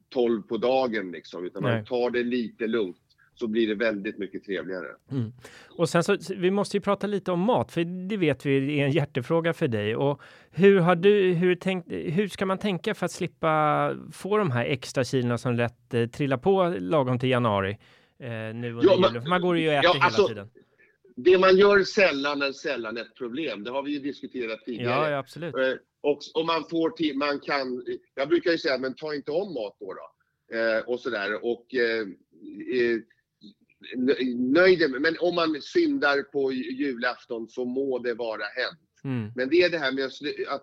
12 0.09 0.39
eh, 0.39 0.47
på 0.47 0.57
dagen 0.57 1.11
liksom, 1.11 1.45
utan 1.45 1.63
Nej. 1.63 1.77
man 1.77 1.85
tar 1.85 2.11
det 2.11 2.23
lite 2.23 2.67
lugnt 2.67 3.02
så 3.35 3.47
blir 3.47 3.69
det 3.69 3.75
väldigt 3.75 4.19
mycket 4.19 4.45
trevligare. 4.45 4.87
Mm. 5.11 5.33
Och 5.69 5.89
sen 5.89 6.05
så, 6.05 6.17
vi 6.37 6.51
måste 6.51 6.77
ju 6.77 6.81
prata 6.81 7.07
lite 7.07 7.33
om 7.33 7.41
mat, 7.41 7.73
för 7.73 8.09
det 8.09 8.17
vet 8.17 8.47
vi 8.47 8.81
är 8.81 8.85
en 8.85 8.91
hjärtefråga 8.91 9.53
för 9.53 9.69
dig. 9.69 9.97
Och 9.97 10.23
hur 10.51 10.81
har 10.81 10.97
du, 10.97 11.33
hur 11.33 11.55
tänkt, 11.55 11.93
hur 11.93 12.29
ska 12.29 12.47
man 12.47 12.59
tänka 12.59 12.95
för 12.95 13.07
att 13.07 13.13
slippa 13.13 13.97
få 14.13 14.39
de 14.39 14.51
här 14.51 14.65
extra 14.65 15.05
kilona 15.05 15.39
som 15.39 15.55
lätt 15.55 15.95
eh, 15.95 16.07
trillar 16.07 16.37
på 16.37 16.77
lagom 16.79 17.19
till 17.19 17.29
januari 17.29 17.79
eh, 18.19 18.29
nu 18.29 18.73
under 18.73 18.85
ja, 18.85 18.97
julen? 18.97 19.23
För 19.23 19.29
man 19.29 19.41
går 19.41 19.59
ju 19.59 19.69
och 19.69 19.75
äter 19.75 19.85
ja, 19.85 19.93
hela 19.93 20.05
alltså, 20.05 20.29
tiden. 20.29 20.51
Det 21.17 21.39
man 21.39 21.57
gör 21.57 21.85
sällan 21.85 22.43
är 22.43 22.53
sällan 22.53 22.97
ett 22.97 23.15
problem. 23.15 23.65
Det 23.65 23.71
har 23.71 23.83
vi 23.83 23.93
ju 23.93 23.99
diskuterat 23.99 24.65
tidigare. 24.65 24.91
Ja, 24.91 25.11
ja 25.11 25.19
absolut. 25.19 25.55
Eh, 25.55 25.75
och, 26.01 26.19
och 26.35 26.47
man 26.47 26.65
får 26.71 26.91
till, 26.91 27.17
man 27.17 27.41
kan, 27.41 27.85
jag 28.15 28.29
brukar 28.29 28.51
ju 28.51 28.59
säga, 28.59 28.79
men 28.79 28.95
ta 28.95 29.15
inte 29.15 29.31
om 29.31 29.55
mat 29.55 29.77
då. 29.81 29.95
då. 29.95 30.13
Eh, 30.53 30.79
och 30.87 31.01
sådär. 31.01 31.45
Och 31.45 31.75
eh, 31.75 32.01
eh 32.81 32.99
nöjd. 34.37 34.91
Men 35.01 35.17
om 35.21 35.35
man 35.35 35.63
syndar 35.63 36.23
på 36.23 36.53
julafton 36.53 37.49
så 37.49 37.65
må 37.65 37.99
det 37.99 38.15
vara 38.15 38.43
hänt. 38.43 38.81
Mm. 39.05 39.33
Men 39.37 39.49
det 39.49 39.63
är 39.63 39.71
det 39.71 39.79
här 39.79 39.93
med 39.93 40.05
att 40.49 40.63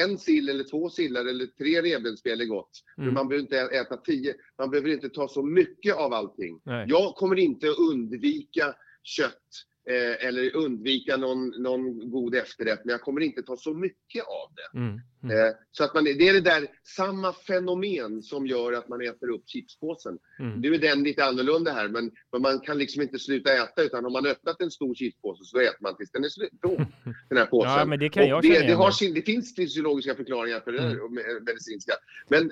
en 0.00 0.18
sill 0.18 0.48
eller 0.48 0.64
två 0.64 0.90
sillar 0.90 1.24
eller 1.24 1.46
tre 1.46 1.82
revbensspjäll 1.82 2.40
är 2.40 2.44
gott. 2.44 2.70
Mm. 2.98 3.06
Men 3.06 3.14
man 3.14 3.28
behöver 3.28 3.42
inte 3.42 3.76
äta 3.76 3.96
tio. 3.96 4.34
Man 4.58 4.70
behöver 4.70 4.90
inte 4.90 5.08
ta 5.08 5.28
så 5.28 5.42
mycket 5.42 5.94
av 5.94 6.12
allting. 6.12 6.60
Nej. 6.64 6.86
Jag 6.88 7.14
kommer 7.14 7.38
inte 7.38 7.66
undvika 7.68 8.74
kött 9.02 9.66
eh, 9.90 10.26
eller 10.26 10.56
undvika 10.56 11.16
någon, 11.16 11.48
någon 11.48 12.10
god 12.10 12.34
efterrätt, 12.34 12.80
men 12.84 12.92
jag 12.92 13.00
kommer 13.00 13.20
inte 13.20 13.42
ta 13.42 13.56
så 13.56 13.74
mycket 13.74 14.24
av 14.24 14.54
det. 14.54 14.78
Mm. 14.78 15.00
Mm. 15.22 15.38
Eh, 15.38 15.54
så 15.70 15.84
att 15.84 15.94
man, 15.94 16.04
det 16.04 16.28
är 16.28 16.32
det 16.32 16.40
där 16.40 16.66
samma 16.96 17.32
fenomen 17.32 18.22
som 18.22 18.46
gör 18.46 18.72
att 18.72 18.88
man 18.88 19.00
äter 19.00 19.30
upp 19.30 19.42
chipspåsen. 19.46 20.18
Mm. 20.38 20.60
Nu 20.60 20.74
är 20.74 20.78
den 20.78 21.02
lite 21.02 21.24
annorlunda 21.24 21.72
här, 21.72 21.88
men, 21.88 22.10
men, 22.32 22.42
man 22.42 22.60
kan 22.60 22.78
liksom 22.78 23.02
inte 23.02 23.18
sluta 23.18 23.52
äta, 23.52 23.82
utan 23.82 24.06
om 24.06 24.12
man 24.12 24.26
öppnat 24.26 24.60
en 24.60 24.70
stor 24.70 24.94
chipspåse 24.94 25.44
så 25.44 25.60
äter 25.60 25.82
man 25.82 25.96
tills 25.96 26.10
den 26.10 26.24
är 26.24 26.28
slut. 26.28 26.50
den 27.28 27.38
här 27.38 27.46
påsen. 27.46 27.72
Ja, 27.72 27.84
men 27.84 27.98
det 27.98 28.08
kan 28.08 28.28
jag 28.28 28.42
det, 28.42 28.66
det, 28.66 28.72
har 28.72 28.90
sin, 28.90 29.14
det 29.14 29.22
finns 29.22 29.56
fysiologiska 29.56 30.14
förklaringar 30.14 30.60
för 30.60 30.72
det 30.72 30.78
där, 30.78 30.90
mm. 30.90 31.44
medicinska. 31.46 31.92
Men 32.28 32.50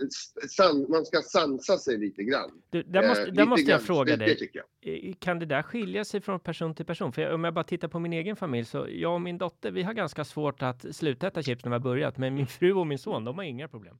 san, 0.49 0.87
man 0.89 1.05
ska 1.07 1.23
sansa 1.23 1.79
sig 1.79 1.99
lite 1.99 2.23
grann. 2.23 2.51
Du, 2.71 2.83
där 2.83 3.09
måste, 3.09 3.25
eh, 3.25 3.33
där 3.33 3.47
måste 3.47 3.71
jag 3.71 3.79
grann. 3.79 3.87
fråga 3.87 4.17
det, 4.17 4.25
dig. 4.25 4.51
Det 4.53 4.61
jag. 4.93 5.21
Kan 5.21 5.39
det 5.39 5.47
där 5.47 5.63
skilja 5.63 6.05
sig 6.05 6.21
från 6.21 6.41
person 6.41 6.75
till 6.75 6.87
person? 6.87 7.13
För 7.13 7.23
jag, 7.25 7.35
om 7.35 7.45
jag 7.45 7.55
bara 7.55 7.65
tittar 7.65 7.89
på 7.89 7.99
min 7.99 8.13
egen 8.13 8.37
familj, 8.37 8.65
så 8.65 8.87
jag 8.91 9.15
och 9.15 9.21
min 9.21 9.39
dotter, 9.39 9.71
vi 9.71 9.83
har 9.83 9.93
ganska 9.93 10.25
svårt 10.25 10.63
att 10.63 10.97
sluta 10.97 11.27
äta 11.27 11.43
chips 11.43 11.65
när 11.65 11.71
vi 11.71 11.75
har 11.75 11.81
börjat, 11.81 12.19
men 12.19 12.35
min 12.35 12.47
fru 12.47 12.73
och 12.73 12.87
min 12.87 12.99
son, 12.99 13.25
de 13.25 13.39
har 13.39 13.45
inga 13.45 13.69
problem. 13.69 13.99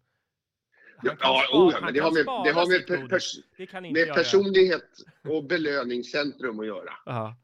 Ja, 1.03 1.17
ja, 1.21 1.49
oh, 1.53 1.81
men 1.83 1.95
det 1.95 2.01
har 2.01 2.13
med, 2.13 2.25
det 2.45 2.53
har 2.53 2.69
med, 2.69 2.87
per, 2.87 3.09
pers, 3.09 3.37
med 3.93 4.15
personlighet 4.15 4.85
och 5.29 5.45
belöningscentrum 5.45 6.61
att 6.61 6.67
göra. 6.67 6.91
Aha. 7.07 7.37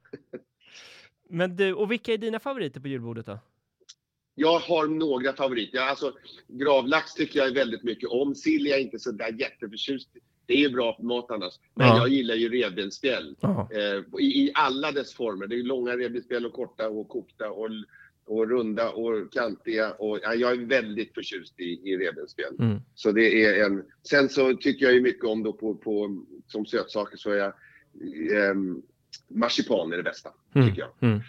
Men 1.29 1.57
du, 1.57 1.75
och 1.75 1.91
vilka 1.93 2.13
är 2.13 2.19
dina 2.19 2.39
favoriter 2.39 2.81
på 2.81 2.89
julbordet 2.89 3.27
då? 3.27 3.39
Jag 4.35 4.59
har 4.59 4.87
några 4.87 5.33
favoriter. 5.33 5.79
Alltså, 5.79 6.13
gravlax 6.49 7.15
tycker 7.15 7.39
jag 7.39 7.49
är 7.49 7.55
väldigt 7.55 7.83
mycket 7.83 8.09
om. 8.09 8.35
Sill 8.35 8.67
är 8.67 8.71
jag 8.71 8.81
inte 8.81 8.99
så 8.99 9.13
där 9.13 9.41
jätteförtjust 9.41 10.09
Det 10.50 10.54
är 10.54 10.69
ju 10.69 10.71
bra 10.71 10.99
mat 11.02 11.30
annars. 11.30 11.54
Men 11.75 11.87
ja. 11.87 11.97
jag 11.97 12.09
gillar 12.09 12.35
ju 12.35 12.49
revbensspjäll. 12.49 13.37
Eh, 13.42 14.21
i, 14.21 14.25
I 14.25 14.50
alla 14.54 14.92
dess 14.92 15.14
former. 15.14 15.47
Det 15.47 15.54
är 15.54 15.62
långa 15.62 15.97
revbensspjäll 15.97 16.47
och 16.47 16.52
korta 16.52 16.88
och 16.88 17.09
kokta 17.09 17.50
och 17.50 17.71
och 18.26 18.49
runda 18.49 18.90
och 18.90 19.33
kantiga. 19.33 19.92
Och, 19.92 20.19
ja, 20.23 20.35
jag 20.35 20.52
är 20.52 20.66
väldigt 20.66 21.14
förtjust 21.14 21.61
i, 21.61 21.64
i 21.64 21.97
revbensspjäll. 21.97 22.54
Mm. 22.59 22.78
Så 22.95 23.12
det 23.12 23.45
är 23.45 23.64
en... 23.64 23.85
Sen 24.09 24.28
så 24.28 24.54
tycker 24.54 24.87
jag 24.87 24.95
ju 24.95 25.00
mycket 25.00 25.25
om 25.25 25.42
då 25.42 25.52
på, 25.52 25.75
på 25.75 26.25
som 26.47 26.66
sötsaker 26.66 27.16
så 27.16 27.30
är 27.30 27.37
jag... 27.37 27.52
Eh, 28.33 28.54
marsipan 29.28 29.92
är 29.92 29.97
det 29.97 30.02
bästa, 30.02 30.30
mm. 30.54 30.69
tycker 30.69 30.80
jag. 30.80 31.11
Mm. 31.11 31.21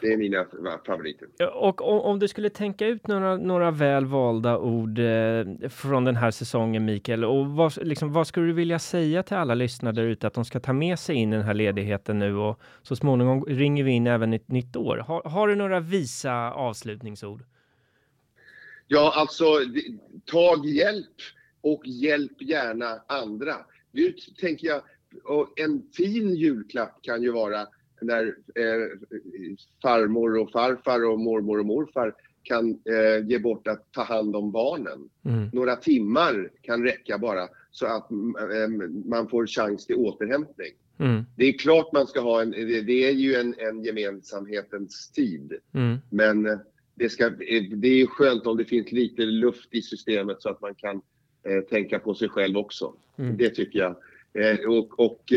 Det 0.00 0.12
är 0.12 0.16
mina 0.16 0.46
favoriter. 0.86 1.28
Och 1.54 1.82
om, 1.82 2.00
om, 2.00 2.18
du 2.18 2.28
skulle 2.28 2.50
tänka 2.50 2.86
ut 2.86 3.06
några, 3.06 3.36
några 3.36 3.70
väl 3.70 4.06
valda 4.06 4.58
ord 4.58 4.98
eh, 4.98 5.68
från 5.68 6.04
den 6.04 6.16
här 6.16 6.30
säsongen, 6.30 6.84
Mikael, 6.84 7.24
och 7.24 7.46
vad, 7.46 7.86
liksom, 7.86 8.12
vad 8.12 8.26
skulle 8.26 8.46
du 8.46 8.52
vilja 8.52 8.78
säga 8.78 9.22
till 9.22 9.36
alla 9.36 9.54
lyssnare 9.54 9.94
där 9.94 10.02
ute 10.02 10.26
att 10.26 10.34
de 10.34 10.44
ska 10.44 10.60
ta 10.60 10.72
med 10.72 10.98
sig 10.98 11.16
in 11.16 11.32
i 11.32 11.36
den 11.36 11.44
här 11.44 11.54
ledigheten 11.54 12.18
nu 12.18 12.36
och 12.36 12.60
så 12.82 12.96
småningom 12.96 13.44
ringer 13.44 13.84
vi 13.84 13.90
in 13.90 14.06
även 14.06 14.32
ett 14.32 14.48
nytt 14.48 14.76
år. 14.76 14.96
Har, 14.96 15.22
har 15.22 15.48
du 15.48 15.54
några 15.54 15.80
visa 15.80 16.52
avslutningsord? 16.52 17.42
Ja, 18.86 19.12
alltså 19.16 19.44
tag 20.24 20.66
hjälp 20.66 21.16
och 21.60 21.86
hjälp 21.86 22.42
gärna 22.42 23.00
andra. 23.06 23.54
Nu 23.92 24.14
tänker 24.40 24.66
jag, 24.66 24.82
en 25.56 25.82
fin 25.96 26.34
julklapp 26.34 27.02
kan 27.02 27.22
ju 27.22 27.32
vara 27.32 27.66
när 28.00 28.26
eh, 28.54 28.98
farmor 29.82 30.38
och 30.38 30.50
farfar 30.50 31.04
och 31.04 31.20
mormor 31.20 31.58
och 31.58 31.66
morfar 31.66 32.14
kan 32.42 32.70
eh, 32.70 33.26
ge 33.26 33.38
bort 33.38 33.68
att 33.68 33.92
ta 33.92 34.02
hand 34.02 34.36
om 34.36 34.52
barnen. 34.52 35.08
Mm. 35.24 35.48
Några 35.52 35.76
timmar 35.76 36.50
kan 36.62 36.82
räcka 36.82 37.18
bara 37.18 37.48
så 37.70 37.86
att 37.86 38.10
eh, 38.10 38.68
man 39.04 39.28
får 39.28 39.46
chans 39.46 39.86
till 39.86 39.96
återhämtning. 39.96 40.72
Mm. 40.98 41.24
Det 41.36 41.44
är 41.44 41.58
klart 41.58 41.92
man 41.92 42.06
ska 42.06 42.20
ha 42.20 42.42
en, 42.42 42.50
det 42.86 43.08
är 43.08 43.12
ju 43.12 43.34
en, 43.34 43.54
en 43.58 43.84
gemensamhetens 43.84 45.10
tid. 45.10 45.52
Mm. 45.72 45.96
Men 46.10 46.46
eh, 46.46 46.58
det, 46.94 47.08
ska, 47.08 47.30
det 47.30 47.88
är 47.88 48.06
skönt 48.06 48.46
om 48.46 48.56
det 48.56 48.64
finns 48.64 48.92
lite 48.92 49.22
luft 49.22 49.74
i 49.74 49.82
systemet 49.82 50.42
så 50.42 50.48
att 50.48 50.60
man 50.60 50.74
kan 50.74 50.96
eh, 51.48 51.60
tänka 51.70 51.98
på 51.98 52.14
sig 52.14 52.28
själv 52.28 52.56
också. 52.56 52.94
Mm. 53.16 53.36
Det 53.36 53.50
tycker 53.50 53.78
jag. 53.78 53.96
Eh, 54.32 54.58
och, 54.68 55.00
och 55.00 55.32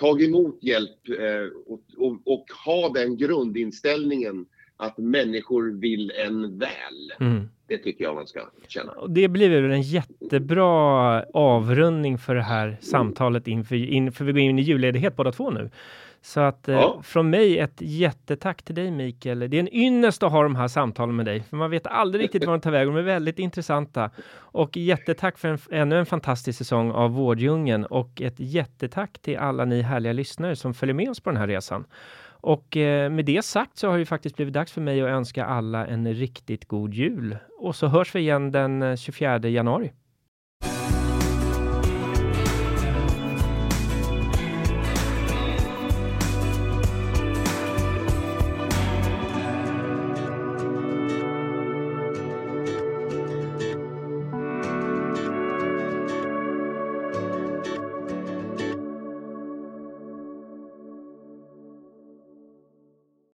eh, 0.00 0.04
tag 0.04 0.22
emot 0.22 0.58
hjälp 0.62 1.08
eh, 1.08 1.72
och, 1.72 1.80
och, 1.96 2.18
och, 2.24 2.46
ha 2.64 2.88
den 2.88 3.16
grundinställningen 3.16 4.46
att 4.76 4.98
människor 4.98 5.80
vill 5.80 6.12
en 6.26 6.58
väl. 6.58 7.12
Mm. 7.20 7.48
Det 7.68 7.78
tycker 7.78 8.04
jag 8.04 8.14
man 8.14 8.26
ska 8.26 8.40
känna. 8.68 8.92
Och 8.92 9.10
det 9.10 9.28
blir 9.28 9.60
väl 9.60 9.70
en 9.70 9.82
jättebra 9.82 11.22
avrundning 11.22 12.18
för 12.18 12.34
det 12.34 12.42
här 12.42 12.76
samtalet 12.80 13.48
inför, 13.48 13.76
inför 13.76 14.24
vi 14.24 14.32
går 14.32 14.40
in 14.40 14.58
i 14.58 14.62
julledighet 14.62 15.16
båda 15.16 15.32
två 15.32 15.50
nu. 15.50 15.70
Så 16.26 16.40
att 16.40 16.68
eh, 16.68 16.74
ja. 16.74 17.00
från 17.02 17.30
mig 17.30 17.58
ett 17.58 17.76
jättetack 17.80 18.62
till 18.62 18.74
dig 18.74 18.90
Mikael. 18.90 19.38
Det 19.38 19.56
är 19.56 19.60
en 19.60 19.74
ynnest 19.74 20.22
att 20.22 20.32
ha 20.32 20.42
de 20.42 20.56
här 20.56 20.68
samtalen 20.68 21.16
med 21.16 21.26
dig, 21.26 21.42
för 21.42 21.56
man 21.56 21.70
vet 21.70 21.86
aldrig 21.86 22.24
riktigt 22.24 22.44
var 22.44 22.52
de 22.52 22.60
tar 22.60 22.70
vägen. 22.70 22.94
De 22.94 22.98
är 22.98 23.02
väldigt 23.02 23.38
intressanta. 23.38 24.10
Och 24.36 24.76
jättetack 24.76 25.38
för 25.38 25.48
en, 25.48 25.58
ännu 25.70 25.98
en 25.98 26.06
fantastisk 26.06 26.58
säsong 26.58 26.90
av 26.90 27.10
Vårdjungeln 27.10 27.84
och 27.84 28.20
ett 28.20 28.34
jättetack 28.36 29.18
till 29.18 29.38
alla 29.38 29.64
ni 29.64 29.82
härliga 29.82 30.12
lyssnare 30.12 30.56
som 30.56 30.74
följer 30.74 30.94
med 30.94 31.08
oss 31.08 31.20
på 31.20 31.30
den 31.30 31.36
här 31.36 31.46
resan. 31.46 31.84
Och 32.28 32.76
eh, 32.76 33.10
med 33.10 33.24
det 33.24 33.44
sagt 33.44 33.78
så 33.78 33.90
har 33.90 33.98
det 33.98 34.06
faktiskt 34.06 34.36
blivit 34.36 34.54
dags 34.54 34.72
för 34.72 34.80
mig 34.80 35.02
att 35.02 35.08
önska 35.08 35.44
alla 35.44 35.86
en 35.86 36.14
riktigt 36.14 36.68
god 36.68 36.94
jul. 36.94 37.36
Och 37.58 37.76
så 37.76 37.86
hörs 37.86 38.14
vi 38.14 38.20
igen 38.20 38.52
den 38.52 38.96
24 38.96 39.36
eh, 39.36 39.50
januari. 39.50 39.92